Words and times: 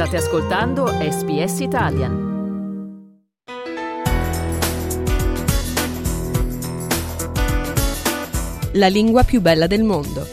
State 0.00 0.16
ascoltando 0.16 0.86
SBS 0.86 1.60
Italian. 1.60 2.28
La 8.72 8.86
lingua 8.86 9.24
più 9.24 9.42
bella 9.42 9.66
del 9.66 9.82
mondo. 9.82 10.26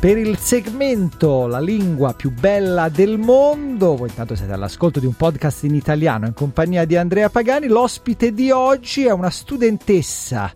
Per 0.00 0.16
il 0.16 0.38
segmento 0.38 1.46
La 1.46 1.60
lingua 1.60 2.14
più 2.14 2.30
bella 2.30 2.88
del 2.88 3.18
mondo, 3.18 3.96
voi 3.96 4.08
intanto 4.08 4.34
siete 4.34 4.52
all'ascolto 4.52 4.98
di 4.98 5.04
un 5.04 5.14
podcast 5.14 5.64
in 5.64 5.74
italiano 5.74 6.24
in 6.24 6.32
compagnia 6.32 6.86
di 6.86 6.96
Andrea 6.96 7.28
Pagani, 7.28 7.66
l'ospite 7.66 8.32
di 8.32 8.50
oggi 8.50 9.04
è 9.04 9.10
una 9.10 9.28
studentessa 9.28 10.50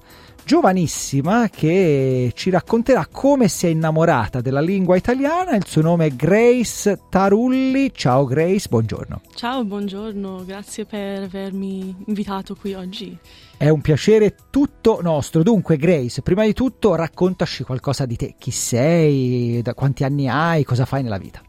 giovanissima 0.51 1.49
che 1.49 2.33
ci 2.35 2.51
racconterà 2.51 3.07
come 3.07 3.47
si 3.47 3.67
è 3.67 3.69
innamorata 3.69 4.41
della 4.41 4.61
lingua 4.61 4.97
italiana. 4.97 5.55
Il 5.55 5.65
suo 5.65 5.81
nome 5.81 6.07
è 6.07 6.11
Grace 6.11 7.03
Tarulli. 7.09 7.93
Ciao 7.95 8.25
Grace, 8.25 8.67
buongiorno. 8.69 9.21
Ciao, 9.37 9.65
buongiorno, 9.65 10.43
grazie 10.45 10.87
per 10.87 11.23
avermi 11.23 11.95
invitato 12.05 12.57
qui 12.57 12.75
oggi. 12.75 13.17
È 13.57 13.69
un 13.69 13.81
piacere 13.81 14.35
tutto 14.51 14.99
nostro. 15.01 15.45
Dunque, 15.45 15.77
Grace, 15.77 16.21
prima 16.21 16.45
di 16.45 16.53
tutto 16.53 16.97
raccontaci 16.97 17.63
qualcosa 17.63 18.05
di 18.05 18.17
te. 18.17 18.35
Chi 18.37 18.51
sei? 18.51 19.63
Da 19.63 19.75
quanti 19.75 20.03
anni 20.03 20.29
hai? 20.29 20.65
Cosa 20.65 20.85
fai 20.85 21.05
nella 21.05 21.19
vita? 21.19 21.41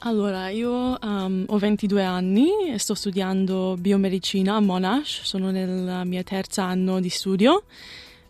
Allora, 0.00 0.50
io 0.50 0.96
um, 1.02 1.46
ho 1.48 1.58
22 1.58 2.04
anni 2.04 2.70
e 2.72 2.78
sto 2.78 2.94
studiando 2.94 3.74
biomedicina 3.76 4.54
a 4.54 4.60
Monash, 4.60 5.22
sono 5.24 5.50
nel 5.50 6.06
mio 6.06 6.22
terzo 6.22 6.60
anno 6.60 7.00
di 7.00 7.08
studio 7.08 7.64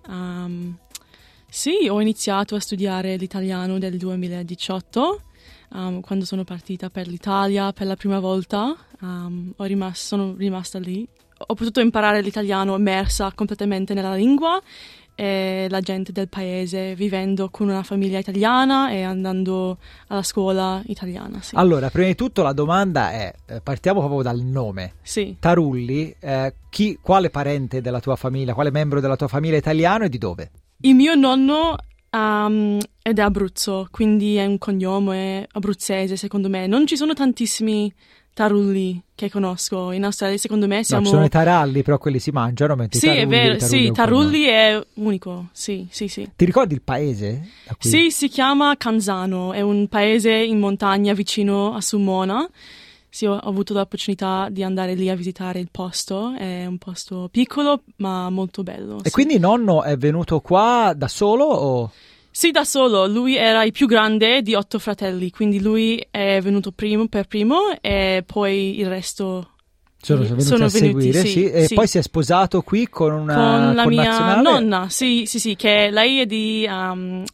Um, 0.09 0.77
sì, 1.49 1.89
ho 1.89 2.01
iniziato 2.01 2.55
a 2.55 2.61
studiare 2.61 3.17
l'italiano 3.17 3.79
nel 3.79 3.97
2018, 3.97 5.23
um, 5.71 6.01
quando 6.01 6.25
sono 6.25 6.45
partita 6.45 6.91
per 6.91 7.07
l'Italia 7.07 7.73
per 7.73 7.87
la 7.87 7.97
prima 7.97 8.19
volta. 8.19 8.77
Um, 9.01 9.53
rimasto, 9.57 10.17
sono 10.17 10.35
rimasta 10.37 10.79
lì. 10.79 11.07
Ho 11.49 11.55
potuto 11.55 11.81
imparare 11.81 12.23
l'italiano 12.23 12.77
immersa 12.77 13.33
completamente 13.35 13.95
nella 13.95 14.15
lingua 14.15 14.61
e 15.17 15.67
la 15.71 15.81
gente 15.81 16.13
del 16.13 16.29
paese, 16.29 16.95
vivendo 16.95 17.49
con 17.49 17.69
una 17.69 17.83
famiglia 17.83 18.19
italiana 18.19 18.91
e 18.91 19.03
andando 19.03 19.79
alla 20.09 20.23
scuola 20.23 20.83
italiana. 20.87 21.41
Sì. 21.41 21.55
Allora, 21.57 21.89
prima 21.89 22.07
di 22.07 22.15
tutto 22.15 22.43
la 22.43 22.53
domanda 22.53 23.11
è, 23.11 23.35
eh, 23.47 23.61
partiamo 23.63 24.01
proprio 24.01 24.23
dal 24.23 24.41
nome. 24.41 24.93
Sì. 25.03 25.35
Tarulli, 25.41 26.15
eh, 26.21 26.55
chi, 26.69 26.99
quale 27.01 27.31
parente 27.31 27.81
della 27.81 28.01
tua 28.01 28.15
famiglia, 28.15 28.53
quale 28.53 28.71
membro 28.71 29.01
della 29.01 29.17
tua 29.17 29.27
famiglia 29.27 29.57
italiano 29.57 30.05
e 30.05 30.11
di 30.11 30.19
dove? 30.19 30.51
Il 30.83 30.95
mio 30.95 31.15
nonno 31.15 31.77
um, 32.11 32.79
è 33.01 33.13
da 33.15 33.25
Abruzzo, 33.25 33.89
quindi 33.91 34.37
è 34.37 34.45
un 34.45 34.59
cognome 34.59 35.47
abruzzese 35.51 36.17
secondo 36.17 36.51
me. 36.51 36.67
Non 36.67 36.87
ci 36.87 36.97
sono 36.97 37.15
tantissimi 37.15 37.91
tarulli 38.37 39.03
che 39.15 39.31
conosco. 39.31 39.93
In 39.93 40.05
Australia, 40.05 40.37
secondo 40.37 40.67
me, 40.67 40.85
siamo. 40.85 41.05
No, 41.05 41.09
ci 41.09 41.15
sono 41.15 41.25
i 41.25 41.31
taralli, 41.31 41.83
però 41.83 41.97
quelli 41.97 42.19
si 42.19 42.31
mangiano. 42.31 42.75
Mentre 42.75 42.99
sì, 42.99 43.07
tarulli, 43.07 43.23
è 43.23 43.27
vero. 43.27 43.57
tarulli 43.57 43.87
sì, 43.87 43.93
tarulli 43.93 44.43
è 44.45 44.87
unico. 44.95 45.47
Sì, 45.53 45.87
sì, 45.91 46.07
sì. 46.07 46.31
Ti 46.37 46.45
ricordi 46.45 46.75
il 46.75 46.83
paese? 46.83 47.49
Sì, 47.79 48.11
si 48.11 48.29
chiama 48.29 48.77
Canzano. 48.77 49.55
È 49.55 49.63
un 49.63 49.89
paese 49.89 50.33
in 50.33 50.59
montagna 50.59 51.15
vicino 51.15 51.73
a 51.73 51.81
Sumona. 51.81 52.47
Sì, 53.09 53.25
ho, 53.25 53.33
ho 53.33 53.49
avuto 53.49 53.73
l'opportunità 53.73 54.49
di 54.51 54.63
andare 54.63 54.93
lì 54.93 55.09
a 55.09 55.15
visitare 55.15 55.59
il 55.59 55.69
posto. 55.71 56.35
È 56.35 56.67
un 56.67 56.77
posto 56.77 57.29
piccolo, 57.31 57.85
ma 57.97 58.29
molto 58.29 58.63
bello. 58.63 58.99
E 58.99 59.05
sì. 59.09 59.13
quindi 59.13 59.39
nonno 59.39 59.83
è 59.83 59.97
venuto 59.97 60.41
qua 60.41 60.93
da 60.95 61.09
solo 61.09 61.45
o. 61.47 61.91
Sì, 62.37 62.51
da 62.51 62.67
solo. 62.67 63.07
Lui 63.07 63.35
era 63.35 63.65
il 63.65 63.73
più 63.73 63.87
grande 63.87 64.43
di 64.43 64.55
otto 64.55 64.79
fratelli, 64.79 65.31
quindi 65.31 65.59
lui 65.59 66.07
è 66.11 66.39
venuto 66.43 66.71
primo 66.71 67.09
per 67.09 67.27
primo 67.27 67.75
e 67.81 68.25
poi 68.27 68.79
il 68.79 68.87
resto 68.89 69.53
sono 70.03 70.21
venuti 70.21 70.43
sono 70.43 70.67
a 70.67 70.69
venuti, 70.69 71.11
seguire, 71.13 71.21
sì, 71.21 71.29
sì. 71.29 71.45
E 71.51 71.67
sì. 71.67 71.75
poi 71.75 71.87
si 71.87 71.97
è 71.97 72.03
sposato 72.03 72.61
qui 72.61 72.89
con 72.91 73.13
una 73.15 73.35
con 73.35 73.75
la 73.75 73.87
mia 73.87 74.03
connazionale? 74.03 74.43
nonna, 74.43 74.87
sì, 74.91 75.25
sì, 75.25 75.39
sì, 75.41 75.57
che 75.57 75.89
lei 75.91 76.21
è 76.21 76.27
di 76.27 76.67
um, 76.69 77.25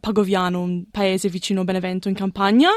Pagoviano, 0.00 0.60
un 0.60 0.84
paese 0.90 1.28
vicino 1.28 1.60
a 1.60 1.64
Benevento 1.64 2.08
in 2.08 2.14
Campania, 2.14 2.70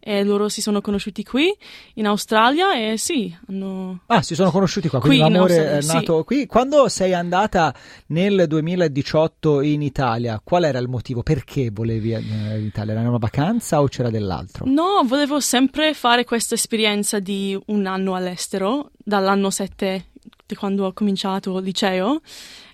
e 0.00 0.24
loro 0.24 0.48
si 0.48 0.62
sono 0.62 0.80
conosciuti 0.80 1.22
qui 1.22 1.54
in 1.94 2.06
Australia 2.06 2.74
e 2.74 2.96
sì, 2.96 3.36
hanno... 3.48 4.00
Ah, 4.06 4.22
si 4.22 4.34
sono 4.34 4.50
conosciuti 4.50 4.88
qua, 4.88 5.00
quindi 5.00 5.20
Qui 5.20 5.30
l'amore 5.32 5.78
è 5.78 5.82
sì. 5.82 5.92
nato 5.92 6.24
qui. 6.24 6.46
Quando 6.46 6.88
sei 6.88 7.12
andata 7.12 7.74
nel 8.06 8.46
2018 8.48 9.60
in 9.60 9.82
Italia, 9.82 10.40
qual 10.42 10.64
era 10.64 10.78
il 10.78 10.88
motivo? 10.88 11.22
Perché 11.22 11.70
volevi 11.70 12.14
andare 12.14 12.58
in 12.58 12.64
Italia? 12.64 12.94
Era 12.94 13.08
una 13.08 13.18
vacanza 13.18 13.82
o 13.82 13.88
c'era 13.88 14.08
dell'altro? 14.08 14.64
No, 14.66 15.02
volevo 15.04 15.40
sempre 15.40 15.92
fare 15.92 16.24
questa 16.24 16.54
esperienza 16.54 17.18
di 17.18 17.58
un 17.66 17.86
anno 17.86 18.14
all'estero, 18.14 18.90
dall'anno 18.96 19.50
7 19.50 20.06
di 20.46 20.54
quando 20.54 20.86
ho 20.86 20.92
cominciato 20.92 21.56
il 21.58 21.64
liceo. 21.64 22.20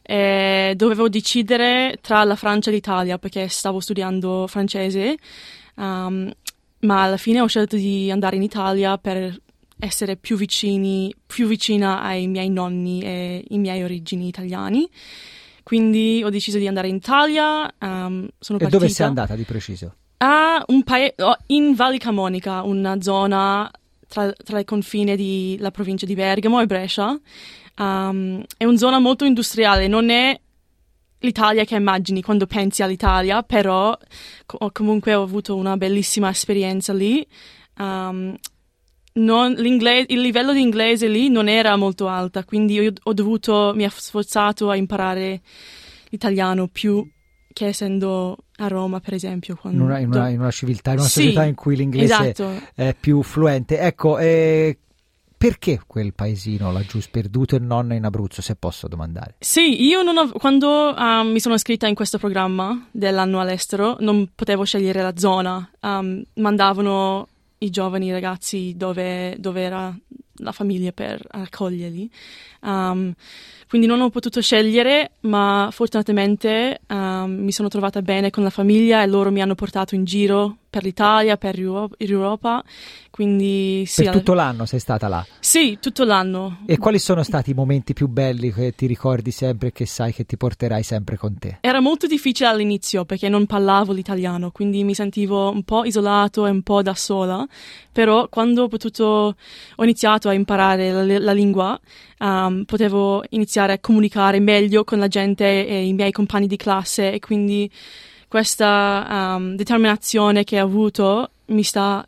E 0.08 0.74
dovevo 0.76 1.08
decidere 1.08 1.98
tra 2.00 2.22
la 2.22 2.36
Francia 2.36 2.70
e 2.70 2.74
l'Italia 2.74 3.18
perché 3.18 3.48
stavo 3.48 3.80
studiando 3.80 4.46
francese, 4.46 5.16
um, 5.74 6.32
ma 6.80 7.02
alla 7.02 7.16
fine 7.16 7.40
ho 7.40 7.46
scelto 7.46 7.74
di 7.74 8.08
andare 8.10 8.36
in 8.36 8.42
Italia 8.42 8.98
per 8.98 9.36
essere 9.78 10.16
più 10.16 10.36
vicini, 10.36 11.12
più 11.26 11.48
vicina 11.48 12.02
ai 12.02 12.28
miei 12.28 12.48
nonni 12.50 13.02
e 13.02 13.44
i 13.48 13.58
miei 13.58 13.82
origini 13.82 14.28
italiani. 14.28 14.88
Quindi 15.64 16.22
ho 16.24 16.30
deciso 16.30 16.58
di 16.58 16.68
andare 16.68 16.86
in 16.86 16.94
Italia. 16.94 17.62
um, 17.80 18.28
sono 18.38 18.58
E 18.58 18.62
partita 18.62 18.78
dove 18.78 18.88
sei 18.88 19.06
andata 19.06 19.34
di 19.34 19.42
preciso? 19.42 19.94
a 20.18 20.64
un 20.68 20.82
paese 20.84 21.14
in 21.48 21.74
Valli 21.74 21.98
Camonica, 21.98 22.62
una 22.62 23.00
zona 23.02 23.70
tra, 24.08 24.32
tra 24.32 24.60
i 24.60 24.64
confini 24.64 25.16
della 25.16 25.70
provincia 25.70 26.06
di 26.06 26.14
Bergamo 26.14 26.60
e 26.60 26.66
Brescia. 26.66 27.18
Um, 27.78 28.42
è 28.56 28.64
una 28.64 28.76
zona 28.78 28.98
molto 28.98 29.24
industriale, 29.24 29.86
non 29.88 30.08
è 30.10 30.38
l'Italia 31.20 31.64
che 31.64 31.74
immagini 31.76 32.22
quando 32.22 32.46
pensi 32.46 32.82
all'Italia, 32.82 33.42
però 33.42 33.96
co- 34.46 34.70
comunque 34.72 35.14
ho 35.14 35.22
avuto 35.22 35.56
una 35.56 35.76
bellissima 35.76 36.30
esperienza 36.30 36.92
lì. 36.92 37.26
Um, 37.78 38.34
non- 39.14 39.56
il 39.58 40.20
livello 40.20 40.52
di 40.52 40.60
inglese 40.60 41.08
lì 41.08 41.28
non 41.28 41.48
era 41.48 41.76
molto 41.76 42.06
alto, 42.08 42.42
quindi 42.44 42.74
io 42.74 42.92
ho 43.02 43.12
dovuto, 43.12 43.72
mi 43.74 43.84
ha 43.84 43.90
sforzato 43.90 44.70
a 44.70 44.76
imparare 44.76 45.40
l'italiano 46.10 46.68
più 46.68 47.06
che 47.52 47.66
essendo 47.66 48.36
a 48.56 48.68
Roma, 48.68 49.00
per 49.00 49.14
esempio. 49.14 49.54
In 49.54 49.60
Quando, 49.60 49.84
una, 49.84 49.98
in 49.98 50.08
una- 50.08 50.28
in 50.28 50.40
una 50.40 50.50
civiltà, 50.50 50.92
in 50.92 50.98
una 50.98 51.08
Sì, 51.08 51.22
società 51.22 51.44
in 51.44 51.54
cui 51.54 51.76
l'inglese 51.76 52.30
esatto. 52.30 52.50
è 52.74 52.94
più 52.98 53.22
fluente. 53.22 53.78
Ecco, 53.78 54.18
eh, 54.18 54.78
perché 55.36 55.80
quel 55.86 56.14
paesino 56.14 56.72
laggiù 56.72 57.00
sperduto 57.00 57.56
e 57.56 57.58
non 57.58 57.92
in 57.92 58.04
Abruzzo, 58.04 58.40
se 58.40 58.56
posso 58.56 58.88
domandare? 58.88 59.36
Sì, 59.38 59.84
io 59.84 60.00
av- 60.00 60.38
quando 60.38 60.94
um, 60.96 61.28
mi 61.28 61.40
sono 61.40 61.54
iscritta 61.54 61.86
in 61.86 61.94
questo 61.94 62.18
programma 62.18 62.88
dell'anno 62.90 63.40
all'estero 63.40 63.96
non 64.00 64.30
potevo 64.34 64.64
scegliere 64.64 65.02
la 65.02 65.16
zona, 65.16 65.70
Um, 65.80 66.22
mandavano 66.34 67.28
i 67.58 67.70
giovani 67.70 68.10
ragazzi 68.10 68.74
dove, 68.76 69.36
dove 69.38 69.60
era 69.60 69.96
la 70.38 70.52
famiglia 70.52 70.92
per 70.92 71.24
accoglierli. 71.28 72.10
Um, 72.62 73.14
quindi 73.68 73.86
non 73.86 74.00
ho 74.00 74.10
potuto 74.10 74.40
scegliere, 74.40 75.12
ma 75.20 75.68
fortunatamente 75.72 76.80
um, 76.88 77.30
mi 77.40 77.52
sono 77.52 77.68
trovata 77.68 78.00
bene 78.02 78.30
con 78.30 78.42
la 78.42 78.50
famiglia 78.50 79.02
e 79.02 79.06
loro 79.06 79.30
mi 79.30 79.40
hanno 79.42 79.54
portato 79.54 79.94
in 79.94 80.04
giro 80.04 80.56
per 80.70 80.82
l'Italia, 80.84 81.36
per 81.36 81.58
Euro- 81.58 81.90
Europa. 81.96 82.62
Quindi 83.10 83.84
sì, 83.86 84.02
per 84.02 84.10
alla- 84.10 84.18
tutto 84.18 84.34
l'anno 84.34 84.66
sei 84.66 84.78
stata 84.78 85.08
là. 85.08 85.24
sì, 85.40 85.78
tutto 85.80 86.04
l'anno. 86.04 86.58
E 86.66 86.76
quali 86.76 86.98
sono 86.98 87.22
stati 87.22 87.52
i 87.52 87.54
momenti 87.54 87.94
più 87.94 88.08
belli 88.08 88.52
che 88.52 88.74
ti 88.74 88.86
ricordi 88.86 89.30
sempre 89.30 89.68
e 89.68 89.72
che 89.72 89.86
sai 89.86 90.12
che 90.12 90.24
ti 90.26 90.36
porterai 90.36 90.82
sempre 90.82 91.16
con 91.16 91.38
te? 91.38 91.58
Era 91.62 91.80
molto 91.80 92.06
difficile 92.06 92.48
all'inizio 92.50 93.04
perché 93.06 93.28
non 93.30 93.46
parlavo 93.46 93.92
l'italiano, 93.92 94.50
quindi 94.50 94.84
mi 94.84 94.94
sentivo 94.94 95.50
un 95.50 95.62
po' 95.62 95.84
isolato 95.84 96.44
e 96.46 96.50
un 96.50 96.62
po' 96.62 96.82
da 96.82 96.94
sola, 96.94 97.46
però 97.90 98.28
quando 98.28 98.64
ho 98.64 98.68
potuto, 98.68 99.04
ho 99.76 99.82
iniziato 99.82 100.28
a 100.28 100.34
imparare 100.34 100.90
la, 100.92 101.18
la 101.18 101.32
lingua, 101.32 101.80
um, 102.18 102.64
potevo 102.64 103.24
iniziare 103.30 103.74
a 103.74 103.78
comunicare 103.78 104.40
meglio 104.40 104.84
con 104.84 104.98
la 104.98 105.08
gente 105.08 105.66
e 105.66 105.86
i 105.86 105.92
miei 105.92 106.12
compagni 106.12 106.46
di 106.46 106.56
classe 106.56 107.12
e 107.12 107.18
quindi 107.18 107.70
questa 108.28 109.36
um, 109.36 109.54
determinazione 109.54 110.44
che 110.44 110.60
ho 110.60 110.64
avuto 110.64 111.30
mi 111.46 111.62
sta 111.62 112.06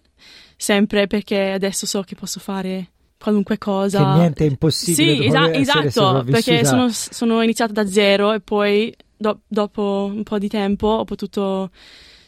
sempre 0.57 1.07
perché 1.07 1.53
adesso 1.53 1.87
so 1.87 2.03
che 2.03 2.15
posso 2.15 2.41
fare 2.41 2.91
qualunque 3.19 3.59
cosa. 3.59 4.13
Che 4.13 4.19
niente 4.19 4.45
è 4.45 4.49
impossibile 4.49 5.17
Sì, 5.17 5.27
esa- 5.27 5.53
esatto, 5.53 6.25
perché 6.25 6.65
sono, 6.65 6.89
sono 6.91 7.43
iniziata 7.43 7.73
da 7.73 7.87
zero 7.87 8.33
e 8.33 8.41
poi 8.41 8.95
do- 9.17 9.41
dopo 9.47 10.11
un 10.13 10.23
po' 10.23 10.39
di 10.39 10.49
tempo 10.49 10.87
ho 10.87 11.05
potuto 11.05 11.71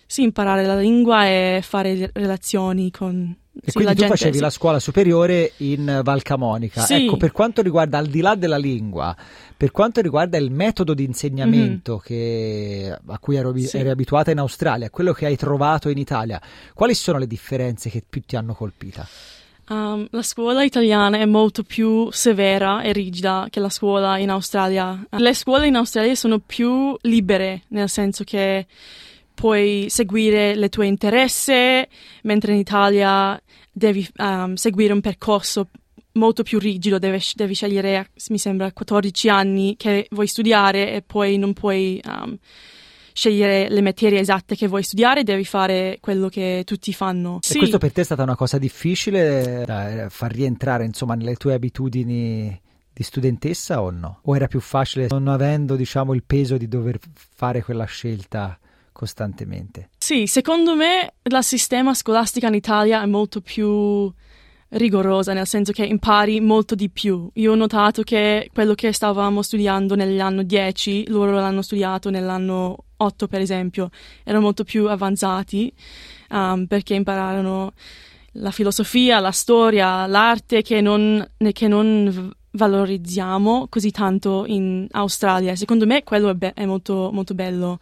sì, 0.07 0.23
imparare 0.23 0.65
la 0.67 0.77
lingua 0.77 1.27
e 1.27 1.61
fare 1.63 2.11
relazioni 2.13 2.91
con 2.91 3.35
E 3.63 3.73
quindi 3.73 3.93
tu 3.95 4.01
gente, 4.01 4.15
facevi 4.17 4.37
sì. 4.37 4.43
la 4.43 4.51
scuola 4.51 4.79
superiore 4.79 5.53
in 5.59 6.01
Val 6.05 6.23
Camonica. 6.23 6.83
Sì. 6.83 7.05
Ecco, 7.05 7.17
per 7.17 7.33
quanto 7.33 7.63
riguarda, 7.63 7.99
al 7.99 8.07
di 8.07 8.21
là 8.21 8.35
della 8.37 8.57
lingua, 8.57 9.15
per 9.57 9.71
quanto 9.73 10.01
riguarda 10.01 10.39
il 10.39 10.51
metodo 10.53 10.95
di 10.95 11.05
insegnamento 11.05 11.99
che- 11.99 12.97
a 13.07 13.19
cui 13.19 13.37
Mhm. 13.39 13.57
Sì. 13.59 13.77
eri 13.79 13.91
abituata 13.91 14.31
in 14.31 14.39
Australia, 14.39 14.89
quello 14.89 15.13
che 15.13 15.27
hai 15.27 15.37
trovato 15.37 15.89
in 15.89 15.99
Italia, 15.99 16.41
quali 16.75 16.95
sono 16.95 17.19
le 17.19 17.27
differenze 17.27 17.91
che 17.91 18.03
più 18.09 18.23
ti 18.25 18.37
hanno 18.37 18.55
colpita? 18.55 19.07
Um, 19.69 20.07
la 20.11 20.23
scuola 20.23 20.65
italiana 20.65 21.19
è 21.19 21.27
molto 21.27 21.63
più 21.63 22.11
severa 22.11 22.83
e 22.83 22.93
rigida 22.93 23.47
che 23.51 23.61
la 23.61 23.69
scuola 23.69 24.19
in 24.19 24.31
Australia. 24.31 25.07
Le 25.11 25.35
scuole 25.35 25.69
in 25.69 25.77
Australia 25.77 26.15
sono 26.17 26.41
più 26.41 26.97
libere, 27.03 27.63
nel 27.69 27.89
senso 27.89 28.25
che 28.25 28.67
puoi 29.41 29.87
seguire 29.89 30.55
le 30.55 30.69
tue 30.69 30.87
interessi, 30.87 31.83
mentre 32.25 32.53
in 32.53 32.59
Italia 32.59 33.41
devi 33.73 34.07
um, 34.19 34.53
seguire 34.53 34.93
un 34.93 35.01
percorso 35.01 35.69
molto 36.13 36.43
più 36.43 36.59
rigido, 36.59 36.99
devi, 36.99 37.19
devi 37.35 37.55
scegliere, 37.55 38.11
mi 38.29 38.37
sembra, 38.37 38.71
14 38.71 39.31
anni 39.31 39.77
che 39.79 40.07
vuoi 40.11 40.27
studiare 40.27 40.93
e 40.93 41.01
poi 41.01 41.39
non 41.39 41.55
puoi 41.55 41.99
um, 42.05 42.37
scegliere 43.15 43.71
le 43.71 43.81
materie 43.81 44.21
esatte 44.21 44.55
che 44.57 44.69
vuoi 44.69 44.83
studiare, 44.83 45.23
devi 45.23 45.47
fare 45.47 45.97
quello 46.03 46.29
che 46.29 46.63
tutti 46.67 46.93
fanno. 46.93 47.39
E 47.49 47.57
questo 47.57 47.79
per 47.79 47.93
te 47.93 48.03
è 48.03 48.05
stata 48.05 48.23
una 48.23 48.37
cosa 48.37 48.59
difficile 48.59 49.65
da 49.65 50.09
far 50.11 50.33
rientrare 50.33 50.85
insomma 50.85 51.15
nelle 51.15 51.37
tue 51.37 51.55
abitudini 51.55 52.61
di 52.93 53.03
studentessa 53.03 53.81
o 53.81 53.89
no? 53.89 54.21
O 54.25 54.37
era 54.37 54.49
più 54.49 54.61
facile 54.61 55.07
non 55.09 55.29
avendo 55.29 55.77
diciamo 55.77 56.13
il 56.13 56.25
peso 56.25 56.59
di 56.59 56.69
dover 56.69 56.99
fare 57.15 57.63
quella 57.63 57.87
scelta 57.87 58.59
costantemente? 58.93 59.91
Sì, 59.99 60.27
secondo 60.27 60.75
me 60.75 61.15
la 61.23 61.43
sistema 61.43 61.95
scolastica 61.95 62.49
in 62.49 62.55
Italia 62.55 63.03
è 63.03 63.07
molto 63.07 63.41
più 63.41 64.13
rigorosa, 64.71 65.33
nel 65.33 65.47
senso 65.47 65.73
che 65.73 65.85
impari 65.85 66.41
molto 66.41 66.75
di 66.75 66.91
più. 66.91 67.29
Io 67.35 67.53
ho 67.53 67.57
notato 67.57 68.03
che 68.03 68.51
quello 68.53 68.75
che 68.75 68.93
stavamo 68.93 69.43
studiando 69.43 69.95
nell'anno 69.95 70.43
10, 70.43 71.09
loro 71.09 71.33
l'hanno 71.33 71.63
studiato 71.63 72.11
nell'anno 72.11 72.85
8, 72.97 73.27
per 73.27 73.41
esempio, 73.41 73.91
erano 74.25 74.45
molto 74.45 74.65
più 74.65 74.89
avanzati 74.89 75.73
um, 76.31 76.67
perché 76.67 76.95
impararono 76.95 77.73
la 78.35 78.51
filosofia, 78.51 79.19
la 79.19 79.33
storia, 79.33 80.07
l'arte 80.07 80.63
che 80.63 80.81
non, 80.81 81.27
che 81.53 81.67
non 81.67 82.31
valorizziamo 82.53 83.67
così 83.69 83.91
tanto 83.91 84.45
in 84.47 84.87
Australia. 84.93 85.55
Secondo 85.57 85.87
me 85.87 86.03
quello 86.05 86.31
è, 86.31 86.35
be- 86.35 86.53
è 86.55 86.65
molto, 86.65 87.11
molto 87.13 87.35
bello, 87.35 87.79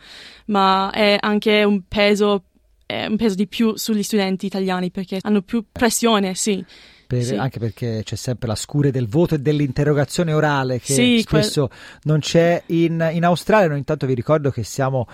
ma 0.47 0.91
è 0.91 1.17
anche 1.19 1.63
un 1.65 1.83
peso, 1.87 2.45
è 2.87 3.07
un 3.07 3.17
peso 3.17 3.35
di 3.35 3.47
più 3.47 3.77
sugli 3.77 4.03
studenti 4.03 4.47
italiani 4.47 4.91
perché 4.91 5.19
hanno 5.23 5.43
più 5.43 5.65
pressione, 5.71 6.35
sì. 6.35 6.65
Per- 7.07 7.23
Sì. 7.25 7.37
Anche 7.37 7.59
perché 7.59 8.03
c'è 8.05 8.17
sempre 8.17 8.49
la 8.49 8.55
scure 8.55 8.91
del 8.91 9.09
voto 9.09 9.35
e 9.35 9.39
dell'interrogazione 9.39 10.35
orale 10.35 10.79
che 10.79 10.93
Sì, 10.93 11.25
quel- 11.27 11.43
spesso 11.43 11.71
non 12.03 12.19
c'è 12.21 12.63
in, 12.67 13.09
in 13.13 13.25
Australia. 13.25 13.69
Noi 13.69 13.79
intanto 13.79 14.05
vi 14.05 14.13
ricordo 14.13 14.51
che 14.51 14.63
siamo 14.63 15.07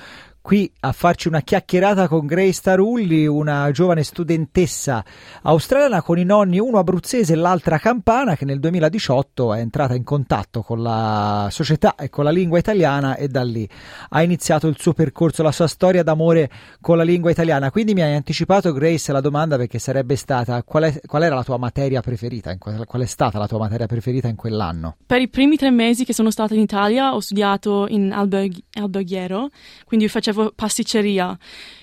qui 0.45 0.71
a 0.81 0.93
farci 0.93 1.29
una 1.29 1.41
chiacchierata 1.41 2.07
con 2.07 2.27
Grace 2.27 2.61
Tarulli, 2.61 3.27
una 3.27 3.71
giovane 3.71 4.03
studentessa 4.03 5.03
australiana 5.41 6.03
con 6.03 6.19
i 6.19 6.25
nonni, 6.25 6.61
uno 6.61 6.77
abruzzese 6.77 7.33
e 7.33 7.37
l'altra 7.37 7.79
campana, 7.79 8.37
che 8.37 8.45
nel 8.45 8.61
2018 8.61 9.55
è 9.55 9.61
entrata 9.61 9.95
in 9.95 10.05
contatto 10.05 10.61
con 10.61 10.83
la 10.83 11.49
società 11.51 11.95
e 11.95 12.11
con 12.11 12.25
la 12.25 12.31
lingua 12.31 12.59
italiana 12.59 13.17
e 13.17 13.29
da 13.29 13.43
lì 13.43 13.67
ha 14.11 14.23
iniziato 14.23 14.67
il 14.67 14.77
suo 14.79 14.93
percorso, 14.93 15.43
la 15.43 15.51
sua 15.51 15.67
storia 15.67 16.03
d'amore 16.03 16.51
con 16.79 16.99
la 16.99 17.05
lingua 17.05 17.31
italiana. 17.31 17.71
Quindi 17.71 17.95
mi 17.95 18.03
hai 18.03 18.15
anticipato, 18.15 18.71
Grace, 18.75 19.13
la 19.13 19.23
domanda 19.23 19.57
perché 19.57 19.79
sarebbe 19.79 20.15
stata 20.15 20.63
qual, 20.63 20.83
è- 20.83 21.01
qual 21.07 21.23
era 21.23 21.37
la 21.37 21.45
tua 21.45 21.57
materia 21.57 22.03
preferita, 22.03 22.55
qual 22.59 23.01
è 23.01 23.07
stata 23.07 23.39
la 23.39 23.47
tua 23.49 23.61
materia 23.61 23.87
preferita 23.87 24.29
in 24.29 24.37
quell'anno? 24.37 24.97
Per 25.07 25.23
i 25.23 25.29
primi 25.29 25.57
tre 25.57 25.71
mesi 25.71 26.05
che 26.05 26.13
sono 26.13 26.31
stata 26.31 26.53
in 26.53 26.61
Italia 26.61 27.15
ho 27.15 27.21
studiato 27.21 27.87
in 27.89 28.13
alberg- 28.13 28.61
alberghiero, 28.75 29.49
quindi 29.87 30.07
facevo 30.07 30.33
pasticceria. 30.55 31.37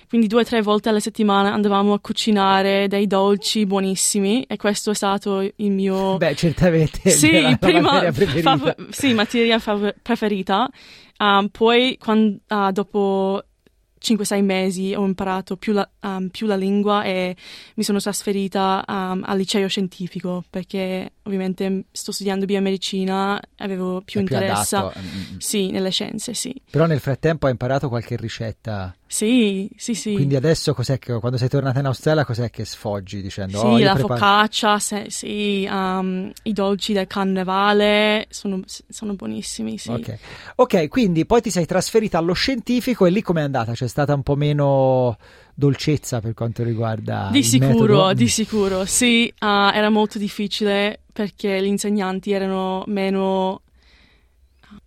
Quindi 0.08 0.26
due 0.26 0.42
o 0.42 0.44
tre 0.44 0.60
volte 0.60 0.90
alla 0.90 1.00
settimana 1.00 1.52
andavamo 1.54 1.94
a 1.94 1.98
cucinare 1.98 2.86
dei 2.86 3.06
dolci 3.06 3.64
buonissimi 3.64 4.42
e 4.42 4.56
questo 4.56 4.90
è 4.90 4.94
stato 4.94 5.40
il 5.40 5.70
mio... 5.70 6.18
Beh, 6.18 6.36
certamente 6.36 7.08
sì, 7.10 7.40
la 7.40 7.56
prima 7.56 7.80
materia 7.80 8.12
preferita. 8.12 8.56
fav- 8.58 8.88
sì, 8.90 9.14
materia 9.14 9.58
fav- 9.58 9.94
preferita. 10.02 10.68
Um, 11.18 11.48
poi 11.48 11.96
quan- 11.98 12.38
ah, 12.48 12.70
dopo 12.72 13.42
5-6 14.02 14.42
mesi 14.42 14.94
ho 14.94 15.04
imparato 15.04 15.56
più 15.56 15.72
la, 15.72 15.88
um, 16.00 16.28
più 16.28 16.46
la 16.46 16.56
lingua 16.56 17.04
e 17.04 17.36
mi 17.74 17.82
sono 17.82 18.00
trasferita 18.00 18.84
um, 18.86 19.22
al 19.24 19.36
liceo 19.36 19.68
scientifico 19.68 20.44
perché 20.50 21.12
ovviamente 21.22 21.84
sto 21.92 22.12
studiando 22.12 22.44
biomedicina, 22.44 23.40
avevo 23.58 24.02
più 24.04 24.20
È 24.20 24.24
più 24.24 24.34
interesse 24.34 24.76
adatto. 24.76 24.98
Mm, 24.98 25.34
mm. 25.34 25.38
sì, 25.38 25.70
nelle 25.70 25.90
scienze, 25.90 26.34
sì. 26.34 26.54
Però 26.70 26.86
nel 26.86 27.00
frattempo 27.00 27.46
hai 27.46 27.52
imparato 27.52 27.88
qualche 27.88 28.16
ricetta. 28.16 28.94
Sì, 29.12 29.68
sì, 29.76 29.94
sì. 29.94 30.14
Quindi 30.14 30.36
adesso 30.36 30.72
cos'è 30.72 30.98
che 30.98 31.12
quando 31.18 31.36
sei 31.36 31.50
tornata 31.50 31.78
in 31.78 31.84
Australia 31.84 32.24
cos'è 32.24 32.48
che 32.48 32.64
sfoggi 32.64 33.20
dicendo 33.20 33.58
Sì, 33.58 33.66
"Oh, 33.66 33.78
la 33.78 33.92
preparo-" 33.92 34.14
focaccia, 34.14 34.78
se- 34.78 35.10
sì, 35.10 35.68
um, 35.70 36.32
i 36.44 36.52
dolci 36.54 36.94
del 36.94 37.06
carnevale 37.06 38.26
sono, 38.30 38.62
sono 38.88 39.12
buonissimi, 39.12 39.76
sì. 39.76 39.90
Ok. 39.90 40.18
Ok, 40.56 40.88
quindi 40.88 41.26
poi 41.26 41.42
ti 41.42 41.50
sei 41.50 41.66
trasferita 41.66 42.16
allo 42.16 42.32
scientifico 42.32 43.04
e 43.04 43.10
lì 43.10 43.20
com'è 43.20 43.42
andata? 43.42 43.72
C'è 43.72 43.86
stata 43.86 44.14
un 44.14 44.22
po' 44.22 44.34
meno 44.34 45.18
dolcezza 45.54 46.22
per 46.22 46.32
quanto 46.32 46.62
riguarda 46.62 47.28
Di 47.30 47.42
sicuro, 47.42 48.14
di 48.14 48.28
sicuro, 48.28 48.86
sì, 48.86 49.30
ah, 49.40 49.72
era 49.74 49.90
molto 49.90 50.16
difficile 50.16 51.00
perché 51.12 51.60
gli 51.62 51.66
insegnanti 51.66 52.32
erano 52.32 52.82
meno, 52.86 53.60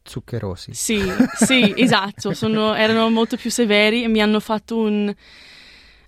zuccherosi. 0.05 0.73
sì, 0.73 1.01
sì, 1.35 1.73
esatto, 1.77 2.33
sono- 2.33 2.73
erano 2.75 3.09
molto 3.09 3.35
più 3.35 3.49
severi 3.49 4.03
e 4.03 4.07
mi 4.07 4.21
hanno 4.21 4.39
fatto 4.39 4.77
un, 4.77 5.13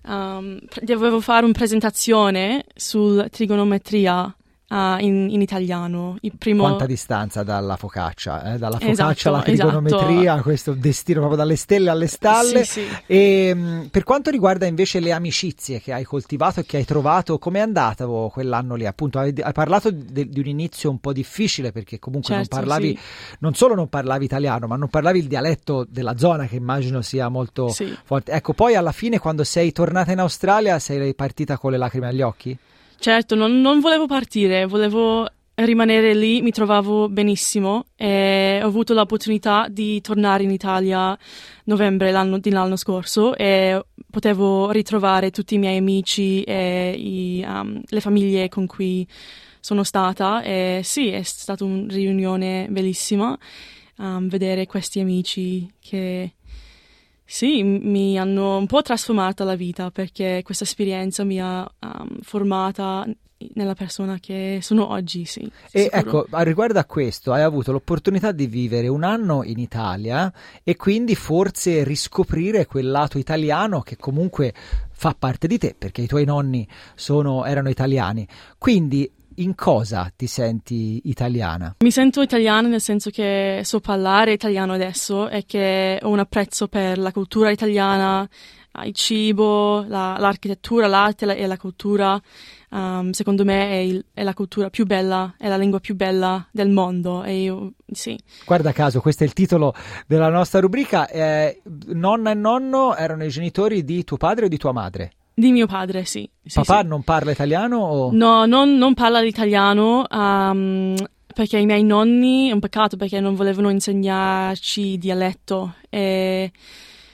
um, 0.04 0.58
dovevo 0.80 1.20
fare 1.20 1.44
una 1.44 1.52
presentazione 1.52 2.64
sul 2.74 3.28
trigonometria 3.30 4.32
ah, 4.68 4.98
in, 5.00 5.28
in 5.30 5.40
italiano, 5.40 6.16
il 6.20 6.32
primo... 6.36 6.62
Quanta 6.62 6.86
distanza 6.86 7.42
dalla 7.42 7.76
focaccia, 7.76 8.54
eh? 8.54 8.58
dalla 8.58 8.78
focaccia 8.78 9.10
Esatto, 9.10 9.28
alla 9.28 9.42
trigonometria, 9.42 10.42
questo 10.42 10.72
destino 10.72 11.20
proprio 11.20 11.38
dalle 11.38 11.56
stelle 11.56 11.90
alle 11.90 12.06
stalle. 12.06 12.64
Sì, 12.64 12.82
sì. 12.82 12.86
E 13.06 13.54
mh, 13.54 13.88
per 13.90 14.04
quanto 14.04 14.30
riguarda 14.30 14.66
invece 14.66 15.00
le 15.00 15.12
amicizie 15.12 15.80
che 15.80 15.92
hai 15.92 16.04
coltivato 16.04 16.60
e 16.60 16.66
che 16.66 16.78
hai 16.78 16.84
trovato, 16.84 17.38
com'è 17.38 17.60
andata 17.60 18.08
oh, 18.08 18.28
quell'anno 18.28 18.74
lì? 18.74 18.86
Appunto, 18.86 19.18
hai, 19.18 19.32
hai 19.40 19.52
parlato 19.52 19.90
de- 19.90 20.28
di 20.28 20.40
un 20.40 20.46
inizio 20.46 20.90
un 20.90 20.98
po' 20.98 21.12
difficile 21.12 21.72
perché 21.72 21.98
comunque 21.98 22.34
Certo, 22.34 22.56
non 22.56 22.64
parlavi, 22.64 22.96
sì. 22.96 23.36
non 23.40 23.54
solo 23.54 23.74
non 23.74 23.88
parlavi 23.88 24.24
italiano, 24.24 24.66
ma 24.66 24.76
non 24.76 24.88
parlavi 24.88 25.18
il 25.18 25.26
dialetto 25.26 25.86
della 25.88 26.16
zona 26.16 26.46
che 26.46 26.56
immagino 26.56 27.00
sia 27.02 27.28
molto 27.28 27.68
forte. 28.04 28.32
Ecco, 28.32 28.52
poi 28.52 28.74
alla 28.74 28.92
fine 28.92 29.18
quando 29.18 29.44
sei 29.44 29.72
tornata 29.72 30.12
in 30.12 30.18
Australia 30.18 30.78
sei 30.78 31.14
partita 31.14 31.56
con 31.56 31.70
le 31.70 31.78
lacrime 31.78 32.08
agli 32.08 32.22
occhi? 32.22 32.58
Certo, 33.00 33.36
non, 33.36 33.60
non 33.60 33.78
volevo 33.78 34.06
partire, 34.06 34.66
volevo 34.66 35.28
rimanere 35.54 36.14
lì, 36.14 36.42
mi 36.42 36.50
trovavo 36.50 37.08
benissimo 37.08 37.86
e 37.94 38.60
ho 38.60 38.66
avuto 38.66 38.92
l'opportunità 38.92 39.66
di 39.68 40.00
tornare 40.00 40.42
in 40.42 40.50
Italia 40.50 41.16
novembre 41.64 42.10
l'anno, 42.10 42.38
dell'anno 42.38 42.74
scorso 42.74 43.36
e 43.36 43.84
potevo 44.10 44.70
ritrovare 44.72 45.30
tutti 45.30 45.54
i 45.54 45.58
miei 45.58 45.78
amici 45.78 46.42
e 46.42 46.92
i, 46.96 47.44
um, 47.46 47.80
le 47.84 48.00
famiglie 48.00 48.48
con 48.48 48.66
cui 48.66 49.06
sono 49.60 49.84
stata 49.84 50.42
e 50.42 50.80
sì, 50.82 51.08
è 51.08 51.22
stata 51.22 51.62
una 51.62 51.86
riunione 51.92 52.66
bellissima 52.68 53.36
um, 53.98 54.28
vedere 54.28 54.66
questi 54.66 54.98
amici 54.98 55.72
che 55.80 56.34
sì, 57.30 57.62
mi 57.62 58.18
hanno 58.18 58.56
un 58.56 58.66
po' 58.66 58.80
trasformata 58.80 59.44
la 59.44 59.54
vita 59.54 59.90
perché 59.90 60.40
questa 60.42 60.64
esperienza 60.64 61.24
mi 61.24 61.38
ha 61.38 61.60
um, 61.60 62.20
formata 62.22 63.06
nella 63.52 63.74
persona 63.74 64.18
che 64.18 64.60
sono 64.62 64.90
oggi, 64.90 65.26
sì. 65.26 65.42
E 65.70 65.90
sicuro. 65.92 66.26
ecco, 66.26 66.42
riguardo 66.42 66.78
a 66.78 66.86
questo, 66.86 67.34
hai 67.34 67.42
avuto 67.42 67.70
l'opportunità 67.70 68.32
di 68.32 68.46
vivere 68.46 68.88
un 68.88 69.02
anno 69.02 69.44
in 69.44 69.58
Italia 69.58 70.32
e 70.64 70.76
quindi 70.76 71.14
forse 71.14 71.84
riscoprire 71.84 72.64
quel 72.64 72.90
lato 72.90 73.18
italiano 73.18 73.82
che 73.82 73.98
comunque 73.98 74.54
fa 74.90 75.14
parte 75.16 75.46
di 75.46 75.58
te, 75.58 75.74
perché 75.76 76.00
i 76.00 76.06
tuoi 76.06 76.24
nonni 76.24 76.66
sono- 76.94 77.44
erano 77.44 77.68
italiani. 77.68 78.26
Quindi 78.56 79.12
in 79.40 79.54
cosa 79.54 80.10
ti 80.14 80.26
senti 80.26 81.02
italiana? 81.04 81.76
Mi 81.80 81.90
sento 81.90 82.22
italiana 82.22 82.68
nel 82.68 82.80
senso 82.80 83.10
che 83.10 83.60
so 83.64 83.80
parlare 83.80 84.32
italiano 84.32 84.72
adesso 84.72 85.28
e 85.28 85.44
che 85.46 85.98
ho 86.02 86.08
un 86.08 86.18
apprezzo 86.18 86.68
per 86.68 86.98
la 86.98 87.12
cultura 87.12 87.50
italiana, 87.50 88.28
il 88.84 88.94
cibo, 88.94 89.84
la- 89.88 90.16
l'architettura, 90.18 90.86
l'arte 90.86 91.26
la- 91.26 91.34
e 91.34 91.46
la 91.46 91.56
cultura. 91.56 92.20
Um, 92.70 93.12
secondo 93.12 93.44
me 93.46 93.70
è, 93.70 93.74
il- 93.76 94.04
è 94.12 94.22
la 94.22 94.34
cultura 94.34 94.68
più 94.68 94.84
bella, 94.84 95.34
è 95.38 95.48
la 95.48 95.56
lingua 95.56 95.80
più 95.80 95.94
bella 95.96 96.46
del 96.50 96.68
mondo 96.68 97.22
e 97.24 97.40
io, 97.40 97.72
sì. 97.90 98.18
Guarda 98.44 98.72
caso, 98.72 99.00
questo 99.00 99.24
è 99.24 99.26
il 99.26 99.32
titolo 99.32 99.72
della 100.06 100.28
nostra 100.28 100.60
rubrica. 100.60 101.08
Eh, 101.08 101.62
nonna 101.86 102.32
e 102.32 102.34
nonno 102.34 102.94
erano 102.94 103.24
i 103.24 103.30
genitori 103.30 103.84
di 103.84 104.04
tuo 104.04 104.18
padre 104.18 104.44
o 104.44 104.48
di 104.48 104.58
tua 104.58 104.72
madre? 104.72 105.12
Di 105.38 105.52
mio 105.52 105.68
padre, 105.68 106.04
sì. 106.04 106.28
sì 106.44 106.54
Papà 106.54 106.80
sì. 106.80 106.86
non 106.88 107.04
parla 107.04 107.30
italiano? 107.30 107.78
O... 107.78 108.10
No, 108.12 108.44
non, 108.44 108.76
non 108.76 108.94
parla 108.94 109.20
l'italiano 109.20 110.04
um, 110.10 110.96
perché 111.32 111.58
i 111.58 111.64
miei 111.64 111.84
nonni, 111.84 112.48
è 112.48 112.52
un 112.52 112.58
peccato 112.58 112.96
perché 112.96 113.20
non 113.20 113.36
volevano 113.36 113.70
insegnarci 113.70 114.98
dialetto. 114.98 115.74
E, 115.88 116.50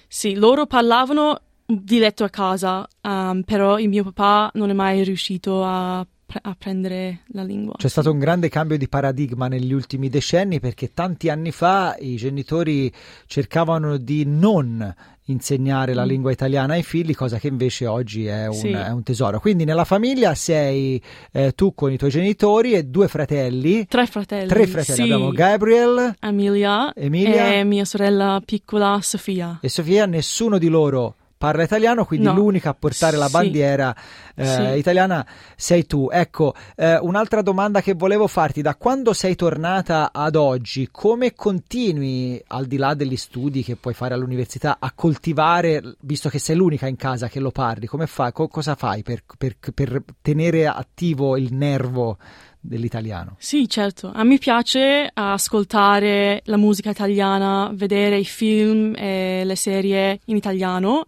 sì, 0.09 0.37
loro 0.37 0.65
parlavano 0.65 1.39
dialetto 1.67 2.25
a 2.25 2.31
casa, 2.31 2.89
um, 3.03 3.43
però 3.43 3.79
il 3.79 3.91
mio 3.91 4.05
papà 4.05 4.53
non 4.55 4.71
è 4.71 4.73
mai 4.73 5.05
riuscito 5.05 5.63
a 5.63 6.07
a 6.43 6.57
prendere 6.59 7.21
la 7.29 7.45
lingua. 7.45 7.75
C'è 7.77 7.89
stato 7.89 8.11
un 8.11 8.19
grande 8.19 8.49
cambio 8.49 8.77
di 8.77 8.89
paradigma 8.89 9.47
negli 9.47 9.73
ultimi 9.73 10.09
decenni 10.09 10.59
perché 10.59 10.93
tanti 10.93 11.29
anni 11.29 11.53
fa 11.53 11.95
i 11.99 12.17
genitori 12.17 12.93
cercavano 13.27 13.97
di 13.99 14.25
non 14.27 14.95
insegnare 15.27 15.95
la 15.95 16.05
mm. 16.05 16.09
lingua 16.09 16.33
italiana 16.33 16.75
ai 16.75 16.83
figli, 16.83 17.15
cosa 17.15 17.39
che 17.39 17.49
invece 17.49 17.87
oggi 17.87 18.27
è 18.27 18.47
un, 18.47 18.55
sì. 18.55 18.71
è 18.71 18.91
un 18.91 19.03
tesoro. 19.03 19.41
Quindi 19.41 19.65
nella 19.65 19.85
famiglia 19.85 20.35
sei 20.35 21.01
eh, 21.33 21.53
tu 21.53 21.75
con 21.75 21.93
i 21.93 21.97
tuoi 21.97 22.11
genitori 22.11 22.73
e 22.73 22.85
due 22.85 23.09
fratelli. 23.09 23.87
Tre 23.87 24.07
fratelli. 24.07 24.49
Tre 24.49 24.67
fratelli. 24.67 24.97
Sì. 24.97 25.03
Abbiamo 25.03 25.31
Gabriel, 25.31 26.15
Emilia, 26.21 26.93
Emilia 26.95 27.55
e 27.55 27.65
mia 27.65 27.85
sorella 27.85 28.41
piccola 28.45 28.99
Sofia. 29.03 29.59
E 29.61 29.69
Sofia, 29.69 30.07
nessuno 30.07 30.59
di 30.59 30.69
loro 30.69 31.17
parla 31.45 31.63
italiano, 31.63 32.07
quindi 32.07 32.25
no. 32.25 32.33
l'unica 32.33 32.71
a 32.71 32.75
portare 32.75 33.19
la 33.19 33.29
bandiera. 33.29 33.95
Eh, 34.35 34.47
sì. 34.47 34.63
italiana 34.79 35.25
sei 35.57 35.85
tu. 35.85 36.09
Ecco, 36.11 36.55
eh, 36.75 36.97
un'altra 36.97 37.43
domanda 37.43 37.83
che 37.83 37.93
volevo 37.93 38.27
farti, 38.27 38.63
da 38.63 38.77
quando 38.77 39.13
sei 39.13 39.35
tornata 39.35 40.11
ad 40.11 40.37
oggi, 40.37 40.89
come 40.91 41.35
continui, 41.35 42.43
al 42.47 42.65
di 42.65 42.79
là 42.79 42.95
degli 42.95 43.17
studi 43.17 43.63
che 43.63 43.77
puoi 43.77 43.93
fare 43.93 44.15
all'università, 44.15 44.79
a 44.81 44.91
coltivare, 44.95 45.97
visto 46.01 46.31
che 46.31 46.39
sei 46.39 46.57
l'unica 46.57 46.87
in 46.87 46.97
casa 46.97 47.29
che 47.29 47.41
lo 47.41 47.51
parli, 47.51 47.87
come 47.87 48.07
fai, 48.07 48.33
co- 48.33 48.49
cosa 48.49 48.75
fai 48.75 49.03
per, 49.03 49.23
per, 49.37 49.57
per 49.75 50.03
tenere 50.23 50.67
attivo 50.67 51.37
il 51.37 51.53
nervo 51.53 52.17
dell'italiano. 52.65 53.37
Sì, 53.39 53.69
certo. 53.69 54.11
A 54.13 54.25
me 54.25 54.39
piace 54.39 55.11
ascoltare 55.13 56.41
la 56.47 56.57
musica 56.57 56.91
italiana, 56.91 57.71
vedere 57.75 58.17
i 58.19 58.25
film 58.25 58.95
e 58.97 59.43
le 59.45 59.57
serie 59.57 60.21
in 60.27 60.37
italiano. 60.37 61.07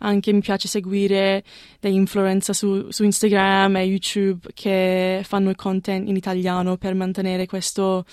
Anche 0.00 0.32
mi 0.32 0.40
piace 0.40 0.68
seguire 0.68 1.42
degli 1.80 1.94
influencer 1.94 2.54
su, 2.54 2.90
su 2.90 3.02
Instagram 3.02 3.76
e 3.76 3.84
YouTube 3.84 4.48
che 4.54 5.22
fanno 5.24 5.50
il 5.50 5.56
content 5.56 6.06
in 6.06 6.14
italiano 6.14 6.76
per 6.76 6.94
mantenere 6.94 7.46
questo 7.46 8.04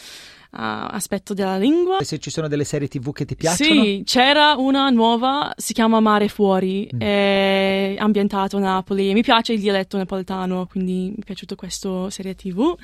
aspetto 0.56 1.34
della 1.34 1.58
lingua. 1.58 1.98
E 1.98 2.04
se 2.04 2.20
ci 2.20 2.30
sono 2.30 2.48
delle 2.48 2.64
serie 2.64 2.88
tv 2.88 3.12
che 3.12 3.26
ti 3.26 3.36
piacciono? 3.36 3.84
Sì, 3.84 4.04
c'era 4.06 4.56
una 4.58 4.90
nuova, 4.90 5.54
si 5.58 5.74
chiama 5.74 6.00
Mare 6.00 6.28
Fuori, 6.28 6.90
mm. 6.94 7.00
è 7.00 7.96
ambientato 7.98 8.58
a 8.58 8.60
Napoli 8.60 9.10
e 9.10 9.14
mi 9.14 9.22
piace 9.22 9.54
il 9.54 9.60
dialetto 9.60 9.98
napoletano, 9.98 10.68
quindi 10.68 11.12
mi 11.16 11.22
è 11.22 11.24
piaciuto 11.24 11.56
questa 11.56 12.10
serie 12.10 12.36
tv. 12.36 12.76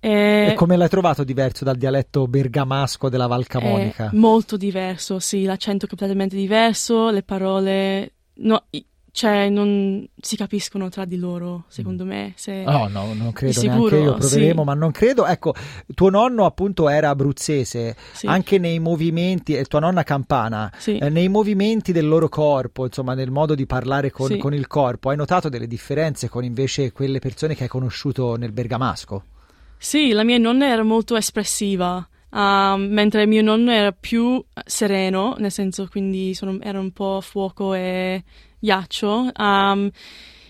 E, 0.00 0.48
e 0.50 0.54
come 0.54 0.76
l'hai 0.76 0.88
trovato 0.88 1.24
diverso 1.24 1.64
dal 1.64 1.76
dialetto 1.76 2.28
bergamasco 2.28 3.08
della 3.08 3.26
Val 3.26 3.46
Camonica? 3.46 4.10
Molto 4.14 4.56
diverso, 4.56 5.18
sì, 5.18 5.42
l'accento 5.42 5.86
completamente 5.86 6.36
diverso, 6.36 7.10
le 7.10 7.22
parole... 7.22 8.12
No, 8.40 8.64
cioè 9.10 9.48
non 9.48 10.06
si 10.20 10.36
capiscono 10.36 10.88
tra 10.88 11.04
di 11.04 11.16
loro, 11.16 11.64
secondo 11.68 12.04
mm. 12.04 12.08
me. 12.08 12.32
Se... 12.36 12.64
Oh, 12.66 12.88
no, 12.88 13.12
non 13.14 13.32
credo 13.32 13.60
sicuro, 13.60 13.96
neanche 13.96 13.96
io, 13.96 14.14
proveremo, 14.16 14.60
sì. 14.60 14.66
ma 14.66 14.74
non 14.74 14.90
credo. 14.90 15.26
Ecco, 15.26 15.54
tuo 15.94 16.10
nonno 16.10 16.44
appunto 16.44 16.88
era 16.88 17.08
abruzzese, 17.10 17.96
sì. 18.12 18.26
anche 18.26 18.58
nei 18.58 18.78
movimenti, 18.78 19.54
e 19.54 19.64
tua 19.64 19.80
nonna 19.80 20.02
campana, 20.02 20.72
sì. 20.78 20.98
eh, 20.98 21.08
nei 21.08 21.28
movimenti 21.28 21.92
del 21.92 22.06
loro 22.06 22.28
corpo, 22.28 22.84
insomma, 22.84 23.14
nel 23.14 23.30
modo 23.30 23.54
di 23.54 23.66
parlare 23.66 24.10
con, 24.10 24.36
con 24.38 24.54
il 24.54 24.66
corpo, 24.66 25.10
hai 25.10 25.16
notato 25.16 25.48
delle 25.48 25.66
differenze 25.66 26.28
con 26.28 26.44
invece 26.44 26.92
quelle 26.92 27.18
persone 27.18 27.54
che 27.54 27.64
hai 27.64 27.68
conosciuto 27.68 28.36
nel 28.36 28.52
bergamasco? 28.52 29.24
Sì, 29.76 30.10
la 30.10 30.24
mia 30.24 30.38
nonna 30.38 30.66
era 30.66 30.82
molto 30.82 31.16
espressiva. 31.16 32.06
Uh, 32.30 32.76
mentre 32.76 33.26
mio 33.26 33.42
nonno 33.42 33.70
era 33.70 33.90
più 33.92 34.42
sereno, 34.64 35.34
nel 35.38 35.50
senso 35.50 35.88
quindi 35.90 36.34
sono, 36.34 36.58
era 36.60 36.78
un 36.78 36.92
po' 36.92 37.20
fuoco 37.22 37.72
e 37.74 38.22
ghiaccio. 38.58 39.30
Um, 39.36 39.90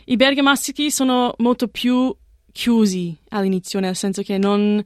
I 0.06 0.16
bergamaschi 0.16 0.90
sono 0.90 1.34
molto 1.38 1.68
più 1.68 2.14
chiusi 2.50 3.16
all'inizio, 3.28 3.78
nel 3.78 3.94
senso 3.94 4.22
che 4.22 4.38
non 4.38 4.82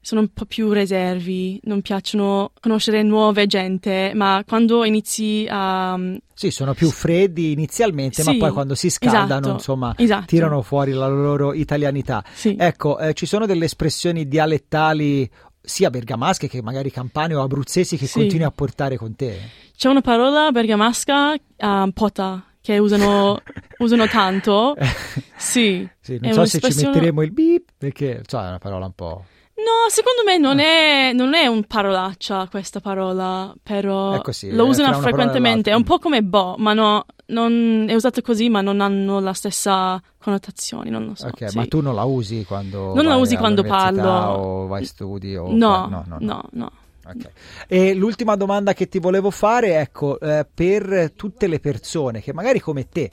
sono 0.00 0.22
un 0.22 0.28
po' 0.32 0.46
più 0.46 0.72
reservi, 0.72 1.60
non 1.64 1.82
piacciono 1.82 2.52
conoscere 2.60 3.02
nuove 3.02 3.46
gente, 3.46 4.12
ma 4.14 4.42
quando 4.46 4.84
inizi 4.84 5.46
a... 5.46 6.00
Sì, 6.32 6.50
sono 6.50 6.72
più 6.72 6.88
freddi 6.88 7.52
inizialmente, 7.52 8.22
sì, 8.22 8.30
ma 8.30 8.36
poi 8.38 8.52
quando 8.52 8.74
si 8.74 8.88
scaldano, 8.88 9.24
esatto, 9.26 9.50
insomma, 9.50 9.94
esatto. 9.98 10.24
tirano 10.24 10.62
fuori 10.62 10.92
la 10.92 11.08
loro 11.08 11.52
italianità. 11.52 12.24
Sì. 12.32 12.56
Ecco, 12.58 12.98
eh, 12.98 13.12
ci 13.12 13.26
sono 13.26 13.44
delle 13.44 13.66
espressioni 13.66 14.26
dialettali 14.26 15.28
sia 15.60 15.90
bergamasche 15.90 16.48
che 16.48 16.62
magari 16.62 16.90
campane 16.90 17.34
o 17.34 17.42
abruzzesi 17.42 17.96
che 17.96 18.06
sì. 18.06 18.20
continui 18.20 18.44
a 18.44 18.50
portare 18.50 18.96
con 18.96 19.14
te? 19.14 19.38
C'è 19.76 19.88
una 19.88 20.00
parola 20.00 20.50
bergamasca, 20.50 21.32
uh, 21.32 21.92
pota, 21.92 22.44
che 22.60 22.78
usano, 22.78 23.40
usano 23.78 24.06
tanto. 24.06 24.76
Sì. 25.38 25.88
sì 26.00 26.18
non 26.20 26.32
so 26.32 26.44
se 26.46 26.58
ci 26.58 26.84
metteremo 26.84 27.22
il 27.22 27.30
beep, 27.30 27.68
perché 27.78 28.22
cioè, 28.26 28.44
è 28.44 28.48
una 28.48 28.58
parola 28.58 28.86
un 28.86 28.92
po'... 28.92 29.24
No, 29.58 29.90
secondo 29.90 30.22
me 30.24 30.38
non, 30.38 30.58
ah. 30.58 30.62
è, 30.62 31.12
non 31.12 31.34
è 31.34 31.46
un 31.46 31.64
parolaccia 31.64 32.46
questa 32.48 32.80
parola, 32.80 33.52
però 33.60 34.20
così, 34.20 34.52
lo 34.52 34.66
usano 34.66 35.00
frequentemente. 35.00 35.70
È 35.70 35.74
un 35.74 35.82
po' 35.82 35.98
come 35.98 36.22
bo, 36.22 36.54
ma 36.58 36.74
no, 36.74 37.06
non, 37.26 37.86
è 37.88 37.94
usato 37.94 38.22
così, 38.22 38.48
ma 38.48 38.60
non 38.60 38.80
hanno 38.80 39.18
la 39.18 39.32
stessa 39.32 40.00
connotazione, 40.16 40.90
non 40.90 41.06
lo 41.06 41.14
so. 41.16 41.26
Ok, 41.26 41.50
sì. 41.50 41.56
ma 41.56 41.66
tu 41.66 41.80
non 41.80 41.96
la 41.96 42.04
usi 42.04 42.44
quando 42.44 42.94
Non 42.94 43.04
la 43.04 43.16
usi 43.16 43.36
quando 43.36 43.64
parlo. 43.64 44.10
O 44.10 44.66
vai 44.68 44.84
studi 44.84 45.34
o 45.34 45.48
no, 45.50 45.88
no, 45.88 45.88
no, 45.88 46.04
no. 46.06 46.16
no, 46.20 46.48
no. 46.52 46.72
Okay. 47.08 47.30
E 47.66 47.94
l'ultima 47.94 48.36
domanda 48.36 48.74
che 48.74 48.86
ti 48.86 48.98
volevo 48.98 49.30
fare, 49.30 49.80
ecco, 49.80 50.20
eh, 50.20 50.46
per 50.52 51.12
tutte 51.16 51.46
le 51.46 51.58
persone 51.58 52.20
che 52.20 52.34
magari 52.34 52.60
come 52.60 52.86
te 52.86 53.10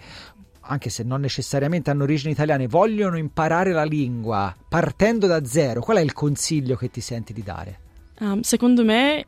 anche 0.66 0.90
se 0.90 1.04
non 1.04 1.22
necessariamente 1.22 1.90
hanno 1.90 2.04
origini 2.04 2.32
italiane, 2.32 2.68
vogliono 2.68 3.18
imparare 3.18 3.72
la 3.72 3.84
lingua 3.84 4.56
partendo 4.68 5.28
da 5.28 5.46
zero, 5.46 5.82
qual 5.82 5.98
è 5.98 6.02
il 6.02 6.14
consiglio 6.14 6.76
che 6.76 6.90
ti 6.90 7.02
senti 7.02 7.34
di 7.34 7.44
dare? 7.44 7.80
Um, 8.20 8.42
secondo 8.42 8.84
me 8.84 9.26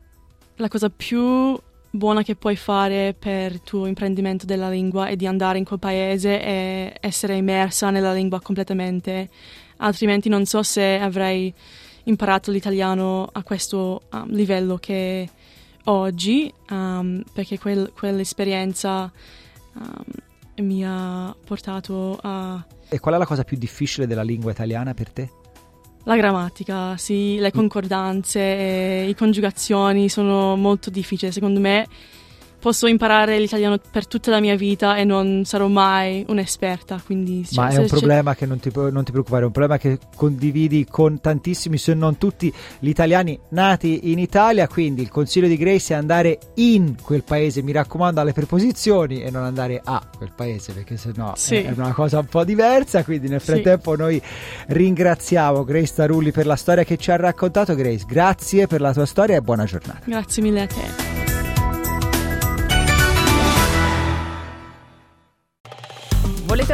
la 0.55 0.67
cosa 0.67 0.89
più 0.89 1.57
buona 1.89 2.23
che 2.23 2.35
puoi 2.35 2.55
fare 2.55 3.15
per 3.17 3.51
il 3.51 3.61
tuo 3.61 3.85
imprendimento 3.85 4.45
della 4.45 4.69
lingua 4.69 5.07
è 5.07 5.15
di 5.15 5.25
andare 5.25 5.57
in 5.57 5.65
quel 5.65 5.79
paese 5.79 6.41
e 6.41 6.97
essere 6.99 7.35
immersa 7.35 7.89
nella 7.89 8.13
lingua 8.13 8.41
completamente, 8.41 9.29
altrimenti 9.77 10.29
non 10.29 10.45
so 10.45 10.63
se 10.63 10.99
avrei 10.99 11.53
imparato 12.03 12.51
l'italiano 12.51 13.27
a 13.31 13.43
questo 13.43 14.03
um, 14.11 14.27
livello 14.31 14.77
che 14.77 15.29
oggi, 15.85 16.51
um, 16.69 17.23
perché 17.33 17.59
quel, 17.59 17.91
quell'esperienza 17.93 19.11
mi 20.57 20.85
ha 20.85 21.35
portato 21.45 22.17
a... 22.21 22.65
E 22.89 22.99
qual 22.99 23.15
è 23.15 23.17
la 23.17 23.25
cosa 23.25 23.43
più 23.43 23.57
difficile 23.57 24.07
della 24.07 24.23
lingua 24.23 24.51
italiana 24.51 24.93
per 24.93 25.11
te? 25.11 25.29
La 26.03 26.15
grammatica, 26.15 26.95
sì, 26.95 27.37
le 27.37 27.51
concordanze, 27.51 28.39
i 28.41 29.13
congiugazioni 29.13 30.07
sono 30.07 30.55
molto 30.55 30.89
difficili. 30.89 31.31
Secondo 31.31 31.59
me 31.59 31.85
posso 32.59 32.87
imparare 32.87 33.39
l'italiano 33.39 33.77
per 33.91 34.07
tutta 34.07 34.31
la 34.31 34.39
mia 34.39 34.55
vita 34.55 34.95
e 34.95 35.03
non 35.03 35.43
sarò 35.45 35.67
mai 35.67 36.25
un'esperta. 36.27 37.01
Quindi, 37.03 37.45
cioè, 37.45 37.65
Ma 37.65 37.69
è 37.71 37.77
un 37.77 37.87
problema 37.87 38.35
che 38.35 38.45
non 38.45 38.59
ti, 38.59 38.71
non 38.73 39.03
ti, 39.03 39.11
preoccupare, 39.11 39.43
è 39.43 39.45
un 39.45 39.51
problema 39.51 39.77
che 39.77 39.99
condividi 40.15 40.85
con 40.89 41.21
tantissimi, 41.21 41.77
se 41.77 41.93
non 41.93 42.17
tutti, 42.17 42.53
gli 42.79 42.89
italiani 42.89 43.39
nati 43.49 44.11
in 44.11 44.19
Italia. 44.19 44.67
Quindi 44.67 45.01
il 45.01 45.09
consiglio 45.09 45.47
di 45.47 45.57
Grace 45.57 45.93
è 45.93 45.97
andare 45.97 46.39
in 46.55 46.95
quel 47.01 47.23
paese, 47.23 47.61
mi 47.61 47.71
raccomando, 47.71 48.19
alle 48.21 48.33
preposizioni 48.33 49.21
e 49.21 49.29
non 49.29 49.43
andare 49.43 49.81
a 49.83 50.01
quel 50.15 50.31
paese, 50.35 50.73
perché 50.73 50.97
sennò 50.97 51.33
sì. 51.35 51.55
è 51.57 51.71
una 51.75 51.93
cosa 51.93 52.19
un 52.19 52.27
po' 52.27 52.43
diversa. 52.43 53.03
Quindi 53.03 53.27
nel 53.27 53.41
frattempo 53.41 53.91
sì. 53.93 53.97
noi 53.97 54.21
ringraziamo 54.67 55.63
Grace 55.63 55.93
Tarulli 55.95 56.31
per 56.31 56.45
la 56.45 56.55
storia 56.55 56.83
che 56.83 56.97
ci 56.97 57.11
ha 57.11 57.15
raccontato. 57.15 57.75
Grace, 57.75 58.05
grazie 58.07 58.67
per 58.67 58.81
la 58.81 58.93
tua 58.93 59.05
storia 59.05 59.37
e 59.37 59.41
buona 59.41 59.65
giornata. 59.65 60.01
Grazie 60.05 60.41
mille 60.41 60.61
a 60.61 60.67
te. 60.67 61.16